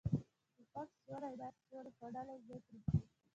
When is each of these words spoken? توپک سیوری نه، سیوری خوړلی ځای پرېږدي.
توپک 0.55 0.87
سیوری 1.01 1.33
نه، 1.39 1.47
سیوری 1.61 1.91
خوړلی 1.97 2.37
ځای 2.47 2.59
پرېږدي. 2.65 3.07